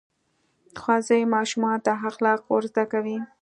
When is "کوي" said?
2.91-3.17